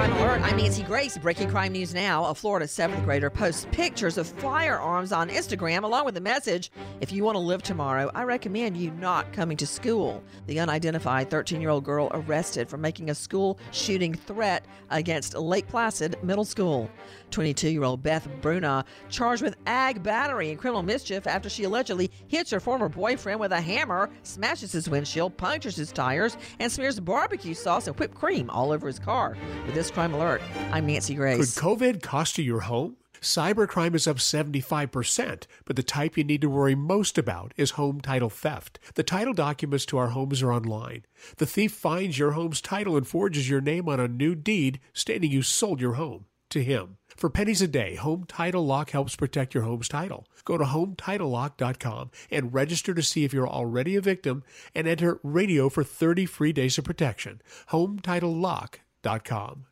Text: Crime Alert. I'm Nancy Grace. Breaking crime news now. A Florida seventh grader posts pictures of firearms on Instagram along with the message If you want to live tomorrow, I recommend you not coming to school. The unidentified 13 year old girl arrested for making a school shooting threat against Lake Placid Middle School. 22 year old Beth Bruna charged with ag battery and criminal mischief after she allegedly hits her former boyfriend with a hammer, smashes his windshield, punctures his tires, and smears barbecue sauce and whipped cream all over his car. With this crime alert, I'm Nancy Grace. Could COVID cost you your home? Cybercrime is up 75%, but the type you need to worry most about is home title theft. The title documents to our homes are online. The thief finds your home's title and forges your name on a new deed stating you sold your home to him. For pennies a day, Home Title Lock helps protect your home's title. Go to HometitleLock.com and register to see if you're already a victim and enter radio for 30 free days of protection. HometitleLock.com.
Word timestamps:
Crime 0.00 0.12
Alert. 0.12 0.40
I'm 0.40 0.56
Nancy 0.56 0.82
Grace. 0.82 1.18
Breaking 1.18 1.50
crime 1.50 1.72
news 1.72 1.92
now. 1.92 2.24
A 2.24 2.34
Florida 2.34 2.66
seventh 2.66 3.04
grader 3.04 3.28
posts 3.28 3.66
pictures 3.70 4.16
of 4.16 4.26
firearms 4.26 5.12
on 5.12 5.28
Instagram 5.28 5.82
along 5.82 6.06
with 6.06 6.14
the 6.14 6.22
message 6.22 6.72
If 7.02 7.12
you 7.12 7.22
want 7.22 7.34
to 7.34 7.40
live 7.40 7.62
tomorrow, 7.62 8.10
I 8.14 8.22
recommend 8.22 8.78
you 8.78 8.92
not 8.92 9.30
coming 9.34 9.58
to 9.58 9.66
school. 9.66 10.24
The 10.46 10.58
unidentified 10.58 11.28
13 11.28 11.60
year 11.60 11.68
old 11.68 11.84
girl 11.84 12.08
arrested 12.14 12.66
for 12.66 12.78
making 12.78 13.10
a 13.10 13.14
school 13.14 13.58
shooting 13.72 14.14
threat 14.14 14.64
against 14.88 15.34
Lake 15.34 15.68
Placid 15.68 16.16
Middle 16.22 16.46
School. 16.46 16.88
22 17.30 17.68
year 17.68 17.84
old 17.84 18.02
Beth 18.02 18.26
Bruna 18.40 18.86
charged 19.10 19.42
with 19.42 19.58
ag 19.66 20.02
battery 20.02 20.48
and 20.48 20.58
criminal 20.58 20.82
mischief 20.82 21.26
after 21.26 21.50
she 21.50 21.64
allegedly 21.64 22.10
hits 22.28 22.50
her 22.52 22.58
former 22.58 22.88
boyfriend 22.88 23.38
with 23.38 23.52
a 23.52 23.60
hammer, 23.60 24.08
smashes 24.22 24.72
his 24.72 24.88
windshield, 24.88 25.36
punctures 25.36 25.76
his 25.76 25.92
tires, 25.92 26.38
and 26.58 26.72
smears 26.72 26.98
barbecue 26.98 27.52
sauce 27.52 27.86
and 27.86 27.98
whipped 27.98 28.14
cream 28.14 28.48
all 28.48 28.72
over 28.72 28.86
his 28.86 28.98
car. 28.98 29.36
With 29.66 29.74
this 29.74 29.89
crime 29.90 30.14
alert, 30.14 30.42
I'm 30.72 30.86
Nancy 30.86 31.14
Grace. 31.14 31.54
Could 31.54 31.62
COVID 31.62 32.02
cost 32.02 32.38
you 32.38 32.44
your 32.44 32.60
home? 32.60 32.96
Cybercrime 33.20 33.94
is 33.94 34.06
up 34.06 34.16
75%, 34.16 35.44
but 35.66 35.76
the 35.76 35.82
type 35.82 36.16
you 36.16 36.24
need 36.24 36.40
to 36.40 36.48
worry 36.48 36.74
most 36.74 37.18
about 37.18 37.52
is 37.56 37.72
home 37.72 38.00
title 38.00 38.30
theft. 38.30 38.78
The 38.94 39.02
title 39.02 39.34
documents 39.34 39.84
to 39.86 39.98
our 39.98 40.08
homes 40.08 40.42
are 40.42 40.52
online. 40.52 41.04
The 41.36 41.44
thief 41.44 41.72
finds 41.72 42.18
your 42.18 42.30
home's 42.30 42.62
title 42.62 42.96
and 42.96 43.06
forges 43.06 43.50
your 43.50 43.60
name 43.60 43.88
on 43.88 44.00
a 44.00 44.08
new 44.08 44.34
deed 44.34 44.80
stating 44.94 45.30
you 45.30 45.42
sold 45.42 45.80
your 45.82 45.94
home 45.94 46.24
to 46.48 46.64
him. 46.64 46.96
For 47.16 47.28
pennies 47.28 47.60
a 47.60 47.68
day, 47.68 47.96
Home 47.96 48.24
Title 48.26 48.64
Lock 48.64 48.90
helps 48.90 49.16
protect 49.16 49.52
your 49.52 49.64
home's 49.64 49.88
title. 49.88 50.26
Go 50.44 50.56
to 50.56 50.64
HometitleLock.com 50.64 52.10
and 52.30 52.54
register 52.54 52.94
to 52.94 53.02
see 53.02 53.24
if 53.24 53.34
you're 53.34 53.48
already 53.48 53.96
a 53.96 54.00
victim 54.00 54.42
and 54.74 54.88
enter 54.88 55.20
radio 55.22 55.68
for 55.68 55.84
30 55.84 56.24
free 56.24 56.54
days 56.54 56.78
of 56.78 56.84
protection. 56.84 57.42
HometitleLock.com. 57.70 59.66